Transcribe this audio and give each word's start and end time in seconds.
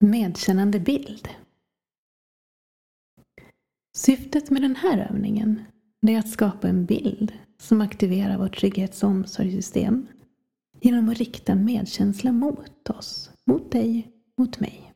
Medkännande 0.00 0.80
bild. 0.80 1.28
Syftet 3.96 4.50
med 4.50 4.62
den 4.62 4.76
här 4.76 4.98
övningen 5.10 5.62
är 6.06 6.18
att 6.18 6.28
skapa 6.28 6.68
en 6.68 6.86
bild 6.86 7.32
som 7.60 7.80
aktiverar 7.80 8.38
vårt 8.38 8.56
trygghets 8.60 9.02
och 9.02 9.08
omsorgssystem 9.10 10.06
genom 10.80 11.08
att 11.08 11.18
rikta 11.18 11.54
medkänsla 11.54 12.32
mot 12.32 12.90
oss, 12.90 13.30
mot 13.46 13.72
dig, 13.72 14.12
mot 14.38 14.60
mig. 14.60 14.92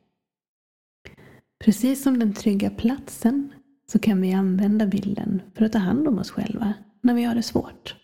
Precis 1.63 2.03
som 2.03 2.19
den 2.19 2.33
trygga 2.33 2.69
platsen 2.69 3.53
så 3.91 3.99
kan 3.99 4.21
vi 4.21 4.33
använda 4.33 4.87
bilden 4.87 5.41
för 5.55 5.65
att 5.65 5.71
ta 5.71 5.79
hand 5.79 6.07
om 6.07 6.19
oss 6.19 6.31
själva 6.31 6.73
när 7.01 7.13
vi 7.13 7.23
har 7.23 7.35
det 7.35 7.43
svårt. 7.43 7.95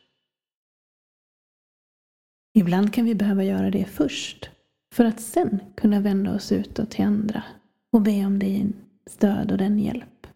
Ibland 2.54 2.93
kan 2.93 3.05
vi 3.05 3.16
behöva 3.16 3.43
göra 3.43 3.71
det 3.71 3.86
först 3.86 4.50
för 4.96 5.05
att 5.05 5.20
sen 5.20 5.59
kunna 5.75 6.00
vända 6.00 6.36
oss 6.36 6.52
utåt 6.52 6.91
till 6.91 7.05
andra 7.05 7.44
och 7.91 8.02
be 8.02 8.25
om 8.25 8.39
det 8.39 8.67
stöd 9.05 9.52
och 9.52 9.58
den 9.58 9.80
hjälp 9.80 10.27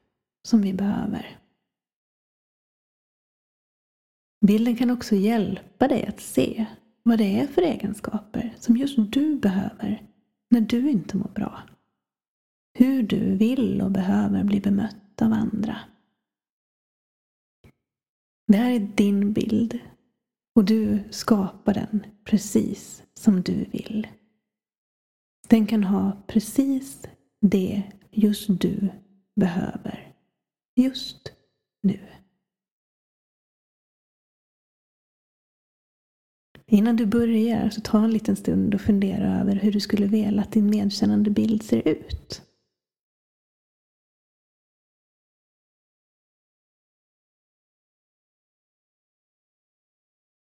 som 0.47 0.61
vi 0.61 0.73
behöver. 0.73 1.39
Bilden 4.45 4.75
kan 4.75 4.89
också 4.89 5.15
hjälpa 5.15 5.87
dig 5.87 6.05
att 6.05 6.19
se 6.19 6.65
vad 7.03 7.17
det 7.17 7.39
är 7.39 7.47
för 7.47 7.61
egenskaper 7.61 8.55
som 8.59 8.77
just 8.77 8.95
du 8.97 9.35
behöver 9.35 10.03
när 10.49 10.61
du 10.61 10.89
inte 10.89 11.17
mår 11.17 11.31
bra. 11.35 11.63
Hur 12.73 13.03
du 13.03 13.35
vill 13.35 13.81
och 13.81 13.91
behöver 13.91 14.43
bli 14.43 14.61
bemött 14.61 15.21
av 15.21 15.33
andra. 15.33 15.77
Det 18.47 18.57
här 18.57 18.71
är 18.71 18.79
din 18.79 19.33
bild 19.33 19.79
och 20.55 20.65
du 20.65 21.03
skapar 21.09 21.73
den 21.73 22.05
precis 22.23 23.03
som 23.13 23.41
du 23.41 23.65
vill. 23.65 24.07
Den 25.49 25.67
kan 25.67 25.83
ha 25.83 26.23
precis 26.27 27.07
det 27.41 27.83
just 28.11 28.47
du 28.47 28.89
behöver 29.35 30.13
just 30.75 31.33
nu. 31.81 31.99
Innan 36.65 36.95
du 36.95 37.05
börjar 37.05 37.69
så 37.69 37.81
ta 37.81 38.03
en 38.03 38.11
liten 38.11 38.35
stund 38.35 38.75
och 38.75 38.81
fundera 38.81 39.39
över 39.39 39.55
hur 39.55 39.71
du 39.71 39.79
skulle 39.79 40.07
vilja 40.07 40.41
att 40.41 40.51
din 40.51 40.69
medkännande 40.69 41.29
bild 41.29 41.63
ser 41.63 41.87
ut. 41.87 42.41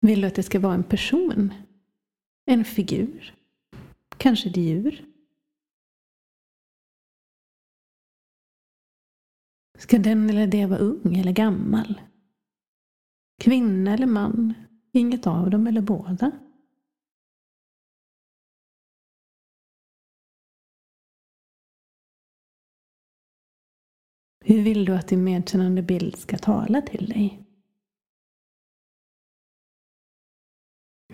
Vill 0.00 0.20
du 0.20 0.26
att 0.26 0.34
det 0.34 0.42
ska 0.42 0.60
vara 0.60 0.74
en 0.74 0.84
person? 0.84 1.54
En 2.46 2.64
figur? 2.64 3.37
Kanske 4.18 4.48
ett 4.48 4.56
djur? 4.56 5.04
Ska 9.78 9.98
den 9.98 10.30
eller 10.30 10.46
det 10.46 10.66
vara 10.66 10.78
ung 10.78 11.16
eller 11.16 11.32
gammal? 11.32 12.00
Kvinna 13.40 13.94
eller 13.94 14.06
man? 14.06 14.54
Inget 14.92 15.26
av 15.26 15.50
dem 15.50 15.66
eller 15.66 15.80
båda? 15.80 16.32
Hur 24.44 24.62
vill 24.62 24.84
du 24.84 24.94
att 24.94 25.08
din 25.08 25.24
medkännande 25.24 25.82
bild 25.82 26.16
ska 26.16 26.38
tala 26.38 26.82
till 26.82 27.06
dig? 27.06 27.47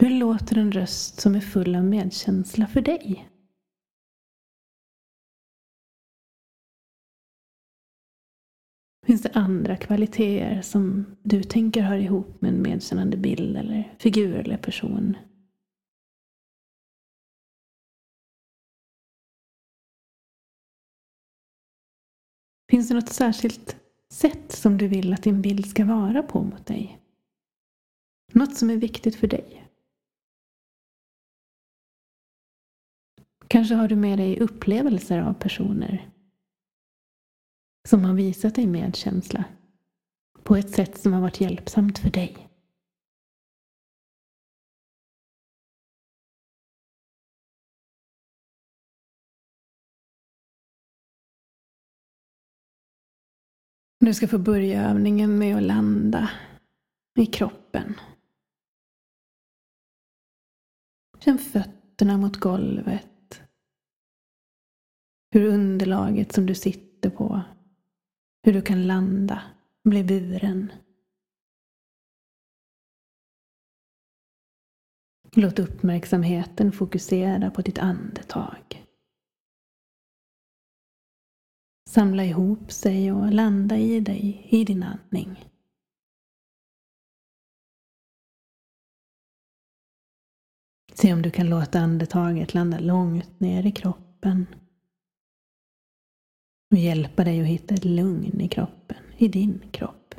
Hur 0.05 0.11
låter 0.11 0.59
en 0.59 0.73
röst 0.73 1.21
som 1.21 1.35
är 1.35 1.41
full 1.41 1.77
av 1.77 1.85
medkänsla 1.85 2.67
för 2.67 2.81
dig? 2.81 3.29
Finns 9.07 9.23
det 9.23 9.31
andra 9.35 9.77
kvaliteter 9.77 10.63
som 10.63 11.17
du 11.23 11.43
tänker 11.43 11.83
hör 11.83 11.97
ihop 11.97 12.41
med 12.41 12.55
en 12.55 12.63
medkännande 12.63 13.17
bild 13.17 13.57
eller 13.57 13.97
figur 13.99 14.35
eller 14.35 14.57
person? 14.57 15.17
Finns 22.71 22.89
det 22.89 22.95
något 22.95 23.13
särskilt 23.13 23.77
sätt 24.11 24.53
som 24.53 24.79
du 24.79 24.89
vill 24.89 25.13
att 25.13 25.23
din 25.23 25.43
bild 25.43 25.67
ska 25.67 25.85
vara 25.85 26.23
på 26.23 26.43
mot 26.43 26.67
dig? 26.67 27.01
Något 28.33 28.57
som 28.57 28.71
är 28.71 28.77
viktigt 28.77 29.17
för 29.17 29.27
dig? 29.27 29.64
Kanske 33.55 33.75
har 33.75 33.89
du 33.89 33.97
med 33.97 34.19
dig 34.19 34.41
upplevelser 34.41 35.21
av 35.21 35.35
personer 35.35 36.11
som 37.89 38.05
har 38.05 38.15
visat 38.15 38.55
dig 38.55 38.67
medkänsla 38.67 39.45
på 40.43 40.57
ett 40.57 40.71
sätt 40.71 40.99
som 40.99 41.13
har 41.13 41.21
varit 41.21 41.41
hjälpsamt 41.41 41.99
för 41.99 42.11
dig. 42.11 42.49
Du 54.01 54.15
ska 54.15 54.29
få 54.29 54.39
börja 54.39 54.91
övningen 54.91 55.39
med 55.39 55.57
att 55.57 55.63
landa 55.63 56.31
i 57.19 57.27
kroppen. 57.27 57.95
Känn 61.19 61.39
fötterna 61.39 62.17
mot 62.17 62.37
golvet 62.37 63.14
hur 65.35 65.47
underlaget 65.47 66.33
som 66.33 66.47
du 66.47 66.55
sitter 66.55 67.11
på, 67.11 67.43
hur 68.43 68.53
du 68.53 68.63
kan 68.63 68.87
landa, 68.87 69.43
bli 69.85 70.05
buren. 70.05 70.73
Låt 75.33 75.59
uppmärksamheten 75.59 76.73
fokusera 76.73 77.51
på 77.51 77.63
ditt 77.63 77.79
andetag. 77.79 78.87
Samla 81.91 82.25
ihop 82.25 82.73
sig 82.73 83.13
och 83.13 83.33
landa 83.33 83.77
i 83.77 84.01
dig, 84.01 84.47
i 84.51 84.65
din 84.65 84.83
andning. 84.83 85.51
Se 90.93 91.13
om 91.13 91.23
du 91.23 91.31
kan 91.31 91.49
låta 91.49 91.81
andetaget 91.81 92.55
landa 92.55 92.79
långt 92.79 93.41
ner 93.41 93.67
i 93.67 93.73
kroppen 93.73 94.47
och 96.75 96.81
hjälpa 96.81 97.25
dig 97.25 97.41
att 97.41 97.47
hitta 97.47 97.75
ett 97.75 97.85
lugn 97.85 98.41
i 98.41 98.49
kroppen, 98.49 98.97
i 99.17 99.29
din 99.29 99.63
kropp. 99.71 100.15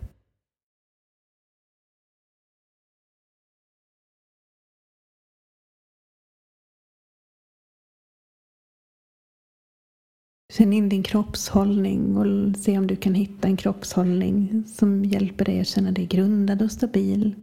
Känn 10.53 10.73
in 10.73 10.89
din 10.89 11.03
kroppshållning 11.03 12.17
och 12.17 12.55
se 12.57 12.77
om 12.77 12.87
du 12.87 12.95
kan 12.95 13.15
hitta 13.15 13.47
en 13.47 13.57
kroppshållning 13.57 14.63
som 14.67 15.05
hjälper 15.05 15.45
dig 15.45 15.59
att 15.59 15.67
känna 15.67 15.91
dig 15.91 16.05
grundad 16.05 16.61
och 16.61 16.71
stabil. 16.71 17.35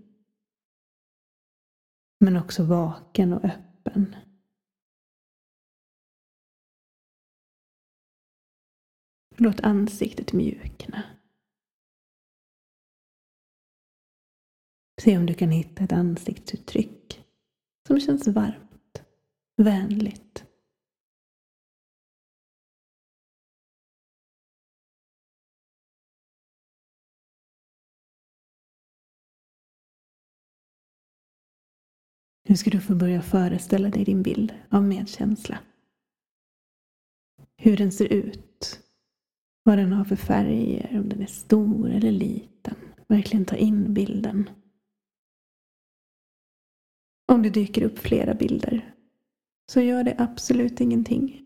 Men 2.21 2.37
också 2.37 2.65
vaken 2.65 3.33
och 3.33 3.45
öppen. 3.45 4.17
Låt 9.43 9.61
ansiktet 9.61 10.33
mjukna. 10.33 11.03
Se 15.01 15.19
om 15.19 15.27
du 15.27 15.35
kan 15.35 15.51
hitta 15.51 15.85
ett 15.85 15.93
ansiktsuttryck 15.93 17.25
som 17.87 18.01
känns 18.01 18.29
varmt, 18.29 19.03
vänligt. 19.57 20.45
Nu 32.49 32.57
ska 32.57 32.71
du 32.71 32.81
få 32.81 32.95
börja 32.95 33.23
föreställa 33.23 33.89
dig 33.89 34.05
din 34.05 34.23
bild 34.23 34.55
av 34.71 34.83
medkänsla. 34.83 35.59
Hur 37.57 37.77
den 37.77 37.93
ser 37.93 38.13
ut 38.13 38.83
vad 39.63 39.79
den 39.79 39.93
har 39.93 40.05
för 40.05 40.17
färger, 40.17 40.99
om 40.99 41.09
den 41.09 41.23
är 41.23 41.27
stor 41.27 41.91
eller 41.91 42.13
liten. 42.13 42.75
Verkligen 43.09 43.45
ta 43.45 43.57
in 43.57 43.95
bilden. 43.95 44.51
Om 47.33 47.43
det 47.43 47.51
dyker 47.51 47.83
upp 47.83 47.99
flera 47.99 48.35
bilder 48.35 48.95
så 49.73 49.81
gör 49.81 50.05
det 50.05 50.15
absolut 50.19 50.81
ingenting. 50.81 51.45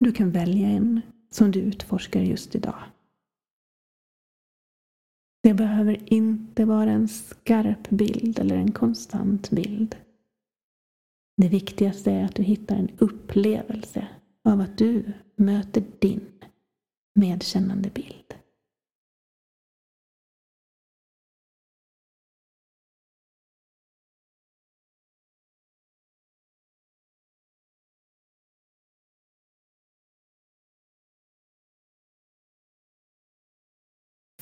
Du 0.00 0.12
kan 0.12 0.30
välja 0.30 0.68
en 0.68 1.00
som 1.30 1.50
du 1.50 1.60
utforskar 1.60 2.20
just 2.20 2.54
idag. 2.54 2.82
Det 5.42 5.54
behöver 5.54 6.12
inte 6.12 6.64
vara 6.64 6.90
en 6.90 7.08
skarp 7.08 7.90
bild 7.90 8.38
eller 8.38 8.56
en 8.56 8.72
konstant 8.72 9.50
bild. 9.50 9.96
Det 11.36 11.48
viktigaste 11.48 12.12
är 12.12 12.24
att 12.24 12.34
du 12.34 12.42
hittar 12.42 12.76
en 12.76 12.90
upplevelse 12.98 14.08
av 14.44 14.60
att 14.60 14.78
du 14.78 15.12
möter 15.36 15.84
din 15.98 16.26
medkännande 17.14 17.90
bild. 17.90 18.34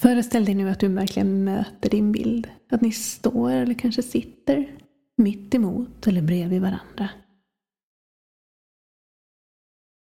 Föreställ 0.00 0.44
dig 0.44 0.54
nu 0.54 0.70
att 0.70 0.80
du 0.80 0.88
verkligen 0.88 1.44
möter 1.44 1.90
din 1.90 2.12
bild. 2.12 2.50
Att 2.68 2.80
ni 2.80 2.92
står 2.92 3.50
eller 3.50 3.74
kanske 3.74 4.02
sitter 4.02 4.78
mitt 5.16 5.54
emot 5.54 6.06
eller 6.06 6.22
bredvid 6.22 6.60
varandra. 6.60 7.10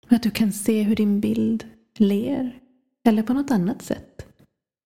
Att 0.09 0.23
du 0.23 0.31
kan 0.31 0.51
se 0.51 0.83
hur 0.83 0.95
din 0.95 1.19
bild 1.19 1.76
ler 1.99 2.59
eller 3.07 3.23
på 3.23 3.33
något 3.33 3.51
annat 3.51 3.81
sätt 3.81 4.27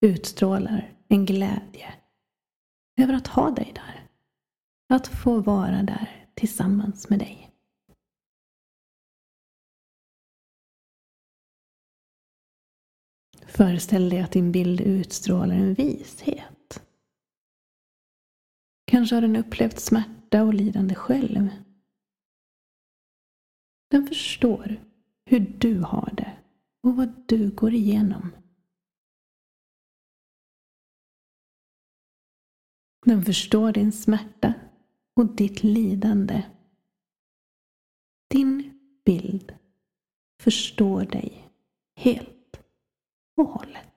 utstrålar 0.01 0.93
en 1.07 1.25
glädje 1.25 1.93
över 3.01 3.13
att 3.13 3.27
ha 3.27 3.51
dig 3.51 3.71
där. 3.75 4.07
Att 4.89 5.07
få 5.07 5.41
vara 5.41 5.83
där 5.83 6.27
tillsammans 6.33 7.09
med 7.09 7.19
dig. 7.19 7.51
Föreställ 13.45 14.09
dig 14.09 14.19
att 14.19 14.31
din 14.31 14.51
bild 14.51 14.81
utstrålar 14.81 15.55
en 15.55 15.73
vishet. 15.73 16.83
Kanske 18.85 19.15
har 19.15 19.21
den 19.21 19.35
upplevt 19.35 19.79
smärta 19.79 20.43
och 20.43 20.53
lidande 20.53 20.95
själv. 20.95 21.49
Den 23.89 24.07
förstår 24.07 24.79
hur 25.25 25.39
du 25.39 25.79
har 25.79 26.13
det 26.17 26.40
och 26.83 26.95
vad 26.95 27.23
du 27.27 27.51
går 27.51 27.73
igenom. 27.73 28.35
Den 33.05 33.25
förstår 33.25 33.71
din 33.71 33.91
smärta 33.91 34.53
och 35.13 35.35
ditt 35.35 35.63
lidande. 35.63 36.43
Din 38.29 38.79
bild 39.05 39.55
förstår 40.41 41.05
dig 41.05 41.49
helt 41.95 42.59
och 43.35 43.45
hållet. 43.47 43.90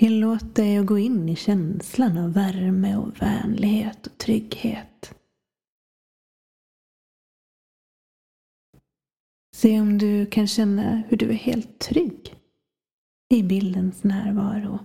Tillåt 0.00 0.54
dig 0.54 0.78
att 0.78 0.86
gå 0.86 0.98
in 0.98 1.28
i 1.28 1.36
känslan 1.36 2.18
av 2.18 2.32
värme 2.32 2.96
och 2.96 3.22
vänlighet 3.22 4.06
och 4.06 4.18
trygghet. 4.18 5.14
Se 9.56 9.80
om 9.80 9.98
du 9.98 10.26
kan 10.26 10.46
känna 10.46 11.02
hur 11.08 11.16
du 11.16 11.30
är 11.30 11.34
helt 11.34 11.78
trygg 11.78 12.34
i 13.28 13.42
bildens 13.42 14.04
närvaro. 14.04 14.78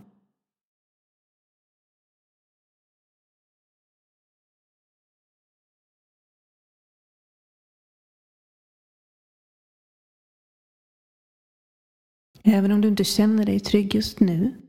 Även 12.43 12.71
om 12.71 12.81
du 12.81 12.87
inte 12.87 13.03
känner 13.03 13.45
dig 13.45 13.59
trygg 13.59 13.95
just 13.95 14.19
nu 14.19 14.64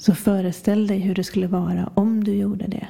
så 0.00 0.14
föreställ 0.14 0.86
dig 0.86 0.98
hur 0.98 1.14
det 1.14 1.24
skulle 1.24 1.46
vara 1.46 1.92
om 1.94 2.24
du 2.24 2.34
gjorde 2.34 2.66
det. 2.66 2.88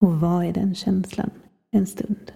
Och 0.00 0.20
var 0.20 0.44
i 0.44 0.52
den 0.52 0.74
känslan 0.74 1.30
en 1.70 1.86
stund. 1.86 2.32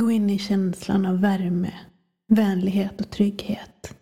Gå 0.00 0.10
in 0.10 0.30
i 0.30 0.38
känslan 0.38 1.06
av 1.06 1.20
värme, 1.20 1.74
vänlighet 2.28 3.00
och 3.00 3.10
trygghet. 3.10 3.96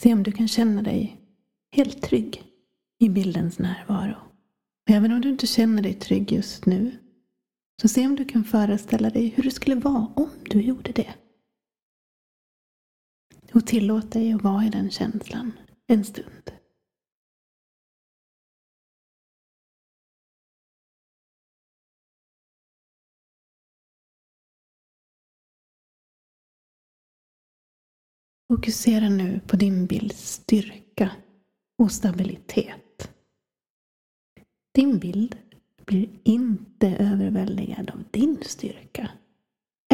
Se 0.00 0.12
om 0.12 0.22
du 0.22 0.32
kan 0.32 0.48
känna 0.48 0.82
dig 0.82 1.20
helt 1.72 2.02
trygg 2.02 2.42
i 2.98 3.08
bildens 3.08 3.58
närvaro. 3.58 4.16
Även 4.90 5.12
om 5.12 5.20
du 5.20 5.28
inte 5.28 5.46
känner 5.46 5.82
dig 5.82 5.94
trygg 5.94 6.32
just 6.32 6.66
nu, 6.66 6.98
så 7.82 7.88
se 7.88 8.06
om 8.06 8.16
du 8.16 8.24
kan 8.24 8.44
föreställa 8.44 9.10
dig 9.10 9.28
hur 9.28 9.42
det 9.42 9.50
skulle 9.50 9.76
vara 9.76 10.12
om 10.16 10.30
du 10.44 10.62
gjorde 10.62 10.92
det. 10.92 11.14
Och 13.54 13.66
tillåt 13.66 14.12
dig 14.12 14.32
att 14.32 14.42
vara 14.42 14.64
i 14.64 14.68
den 14.68 14.90
känslan 14.90 15.52
en 15.86 16.04
stund. 16.04 16.50
Fokusera 28.54 29.08
nu 29.08 29.40
på 29.46 29.56
din 29.56 29.86
bilds 29.86 30.32
styrka 30.32 31.10
och 31.78 31.92
stabilitet. 31.92 33.12
Din 34.74 34.98
bild 34.98 35.36
blir 35.86 36.08
inte 36.24 36.88
överväldigad 36.88 37.90
av 37.90 38.04
din 38.10 38.38
styrka 38.42 39.10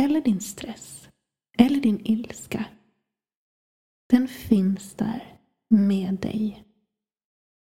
eller 0.01 0.21
din 0.21 0.41
stress 0.41 1.09
eller 1.59 1.81
din 1.81 2.01
ilska. 2.05 2.65
Den 4.09 4.29
finns 4.29 4.95
där 4.95 5.39
med 5.69 6.15
dig 6.15 6.65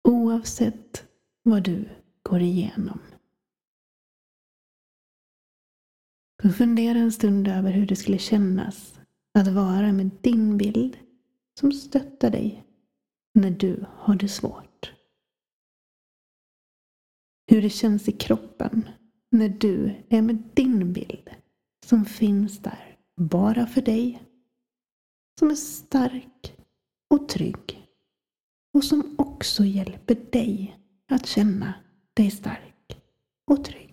oavsett 0.08 1.08
vad 1.44 1.64
du 1.64 1.90
går 2.24 2.42
igenom. 2.42 3.00
Så 6.42 6.50
fundera 6.50 7.00
en 7.00 7.12
stund 7.12 7.48
över 7.48 7.72
hur 7.72 7.86
det 7.86 7.96
skulle 7.96 8.18
kännas 8.18 8.99
att 9.40 9.48
vara 9.48 9.92
med 9.92 10.10
din 10.22 10.58
bild 10.58 10.98
som 11.60 11.72
stöttar 11.72 12.30
dig 12.30 12.64
när 13.34 13.52
du 13.52 13.86
har 13.90 14.16
det 14.16 14.30
svårt. 14.30 14.94
Hur 17.48 17.62
det 17.62 17.70
känns 17.70 18.10
i 18.10 18.12
kroppen 18.12 18.90
när 19.32 19.50
du 19.50 19.96
är 20.10 20.22
med 20.22 20.44
din 20.54 20.94
bild 20.94 21.30
som 21.86 22.06
finns 22.06 22.60
där 22.60 22.98
bara 23.16 23.68
för 23.68 23.82
dig. 23.82 24.24
Som 25.40 25.50
är 25.50 25.56
stark 25.56 26.58
och 27.10 27.30
trygg 27.30 27.88
och 28.74 28.84
som 28.84 29.16
också 29.18 29.66
hjälper 29.66 30.16
dig 30.32 30.80
att 31.12 31.26
känna 31.26 31.74
dig 32.14 32.32
stark 32.32 33.02
och 33.48 33.66
trygg. 33.66 33.89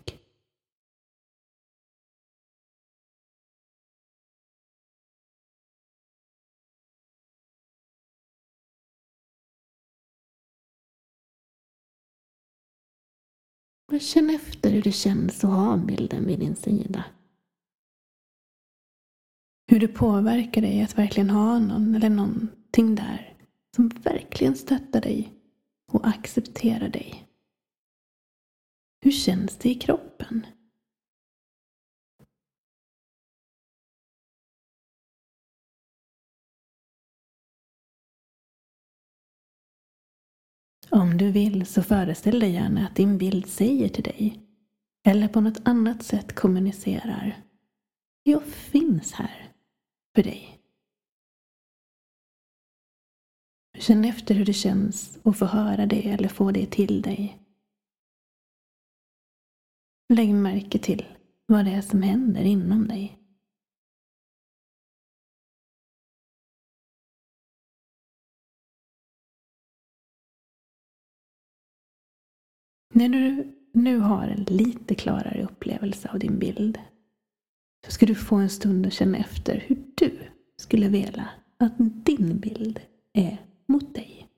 Och 13.97 14.03
känn 14.03 14.31
efter 14.31 14.71
hur 14.71 14.83
det 14.83 14.93
känns 14.93 15.45
att 15.45 15.51
ha 15.51 15.77
bilden 15.77 16.27
vid 16.27 16.39
din 16.39 16.57
sida. 16.57 17.05
Hur 19.67 19.81
det 19.81 19.89
påverkar 19.89 20.63
dig 20.63 20.83
att 20.83 20.99
verkligen 20.99 21.31
ha 21.31 21.59
någon 21.59 21.95
eller 21.95 22.11
någonting 22.11 22.95
där 22.95 23.35
som 23.77 23.89
verkligen 23.89 24.57
stöttar 24.57 25.01
dig 25.01 25.33
och 25.93 26.07
accepterar 26.07 26.89
dig. 26.89 27.29
Hur 29.01 29.11
känns 29.11 29.57
det 29.57 29.69
i 29.69 29.75
kroppen? 29.75 30.47
Om 40.97 41.19
du 41.19 41.31
vill 41.31 41.67
så 41.67 41.83
föreställ 41.83 42.41
dig 42.41 42.53
gärna 42.53 42.87
att 42.87 42.97
din 42.97 43.19
bild 43.19 43.47
säger 43.47 43.89
till 43.89 44.05
dig 44.05 44.41
eller 45.07 45.29
på 45.29 45.41
något 45.41 45.61
annat 45.65 46.03
sätt 46.03 46.35
kommunicerar. 46.35 47.43
Jag 48.23 48.43
finns 48.43 49.13
här 49.13 49.53
för 50.15 50.23
dig. 50.23 50.59
Känn 53.79 54.05
efter 54.05 54.35
hur 54.35 54.45
det 54.45 54.53
känns 54.53 55.19
att 55.23 55.39
få 55.39 55.45
höra 55.45 55.87
det 55.87 56.09
eller 56.09 56.29
få 56.29 56.51
det 56.51 56.67
till 56.67 57.03
dig. 57.03 57.39
Lägg 60.09 60.35
märke 60.35 60.79
till 60.79 61.07
vad 61.47 61.65
det 61.65 61.71
är 61.71 61.83
som 61.83 62.03
händer 62.03 62.43
inom 62.43 62.89
dig. 62.89 63.19
När 72.97 73.09
du 73.09 73.53
nu 73.73 73.99
har 73.99 74.29
en 74.29 74.45
lite 74.45 74.95
klarare 74.95 75.43
upplevelse 75.43 76.11
av 76.11 76.19
din 76.19 76.39
bild 76.39 76.79
så 77.87 77.93
ska 77.93 78.07
du 78.07 78.15
få 78.15 78.37
en 78.37 78.51
stund 78.51 78.87
att 78.87 78.93
känna 78.93 79.19
efter 79.19 79.65
hur 79.67 79.85
du 79.95 80.19
skulle 80.57 80.89
vilja 80.89 81.29
att 81.59 81.73
din 81.79 82.39
bild 82.39 82.81
är 83.13 83.47
mot 83.67 83.95
dig. 83.95 84.29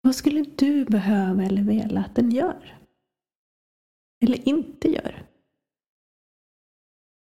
Vad 0.00 0.14
skulle 0.14 0.42
du 0.42 0.84
behöva 0.84 1.42
eller 1.44 1.62
vilja 1.62 2.00
att 2.00 2.14
den 2.14 2.30
gör? 2.30 2.78
Eller 4.20 4.48
inte 4.48 4.88
gör? 4.88 5.26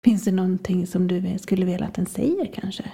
Finns 0.04 0.24
det 0.24 0.32
någonting 0.32 0.86
som 0.86 1.06
du 1.06 1.38
skulle 1.38 1.66
vilja 1.66 1.86
att 1.86 1.94
den 1.94 2.06
säger 2.06 2.52
kanske? 2.52 2.92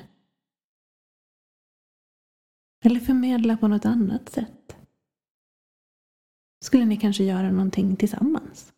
Eller 2.85 3.01
förmedla 3.01 3.57
på 3.57 3.69
något 3.69 3.87
annat 3.87 4.29
sätt? 4.29 4.76
Skulle 6.67 6.85
ni 6.85 6.97
kanske 6.97 7.25
göra 7.25 7.51
någonting 7.51 7.97
tillsammans? 7.97 8.73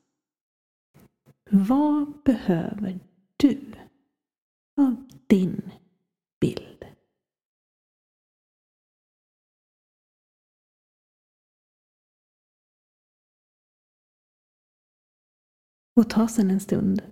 Vad 1.51 2.23
behöver 2.25 3.01
du 3.37 3.61
av 4.77 5.09
din 5.27 5.71
bild? 6.41 6.85
Och 15.97 16.11
ta 16.11 16.29
sen 16.29 16.51
en 16.51 16.61
stund 16.61 17.03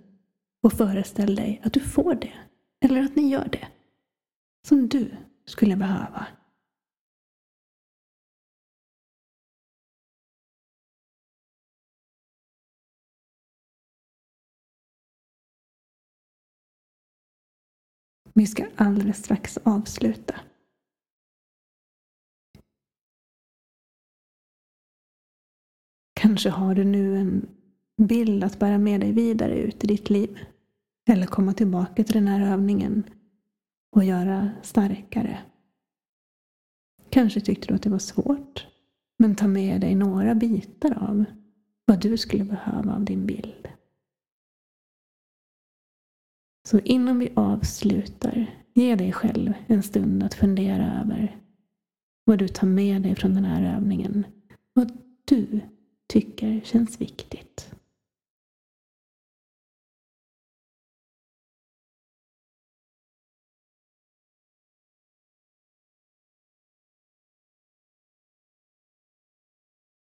och 0.63 0.73
föreställ 0.73 1.35
dig 1.35 1.61
att 1.63 1.73
du 1.73 1.79
får 1.79 2.15
det, 2.15 2.33
eller 2.79 3.03
att 3.03 3.15
ni 3.15 3.29
gör 3.29 3.49
det, 3.51 3.67
som 4.67 4.87
du 4.87 5.11
skulle 5.45 5.75
behöva 5.75 6.27
Vi 18.37 18.47
ska 18.47 18.65
alldeles 18.75 19.17
strax 19.17 19.57
avsluta. 19.63 20.35
Kanske 26.13 26.49
har 26.49 26.75
du 26.75 26.83
nu 26.83 27.17
en 27.17 27.47
bild 27.97 28.43
att 28.43 28.59
bära 28.59 28.77
med 28.77 29.01
dig 29.01 29.11
vidare 29.11 29.59
ut 29.59 29.83
i 29.83 29.87
ditt 29.87 30.09
liv. 30.09 30.39
Eller 31.09 31.25
komma 31.25 31.53
tillbaka 31.53 32.03
till 32.03 32.13
den 32.13 32.27
här 32.27 32.53
övningen 32.53 33.03
och 33.91 34.03
göra 34.03 34.51
starkare. 34.63 35.39
Kanske 37.09 37.41
tyckte 37.41 37.67
du 37.67 37.73
att 37.73 37.83
det 37.83 37.89
var 37.89 37.99
svårt. 37.99 38.67
Men 39.19 39.35
ta 39.35 39.47
med 39.47 39.81
dig 39.81 39.95
några 39.95 40.35
bitar 40.35 41.03
av 41.03 41.25
vad 41.85 42.01
du 42.01 42.17
skulle 42.17 42.43
behöva 42.43 42.95
av 42.95 43.05
din 43.05 43.25
bild. 43.25 43.66
Så 46.67 46.79
innan 46.79 47.19
vi 47.19 47.29
avslutar, 47.35 48.61
ge 48.73 48.95
dig 48.95 49.13
själv 49.13 49.53
en 49.67 49.83
stund 49.83 50.23
att 50.23 50.33
fundera 50.33 51.01
över 51.01 51.41
vad 52.25 52.39
du 52.39 52.47
tar 52.47 52.67
med 52.67 53.01
dig 53.01 53.15
från 53.15 53.33
den 53.33 53.45
här 53.45 53.75
övningen. 53.75 54.25
Vad 54.73 54.97
du 55.25 55.61
tycker 56.07 56.61
känns 56.63 57.01
viktigt. 57.01 57.75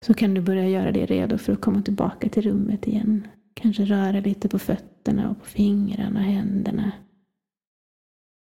Så 0.06 0.14
kan 0.14 0.34
du 0.34 0.40
börja 0.40 0.68
göra 0.68 0.92
dig 0.92 1.06
redo 1.06 1.38
för 1.38 1.52
att 1.52 1.60
komma 1.60 1.82
tillbaka 1.82 2.28
till 2.28 2.42
rummet 2.42 2.86
igen. 2.86 3.26
Kanske 3.54 3.84
röra 3.84 4.20
lite 4.20 4.48
på 4.48 4.58
fötterna 4.58 5.30
och 5.30 5.38
på 5.38 5.44
fingrarna, 5.44 6.20
och 6.20 6.26
händerna. 6.26 6.92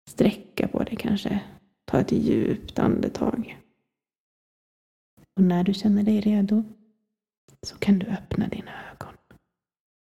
Sträcka 0.10 0.68
på 0.68 0.84
dig 0.84 0.96
kanske. 0.96 1.40
Ta 1.86 2.00
ett 2.00 2.12
djupt 2.12 2.80
andetag. 2.80 3.62
Och 5.36 5.44
när 5.44 5.64
du 5.64 5.74
känner 5.74 6.04
dig 6.04 6.22
redo 6.22 6.64
så 7.62 7.78
kan 7.78 8.00
du 8.00 8.06
öppna 8.06 8.48
dina 8.48 8.72
ögon. 8.72 8.87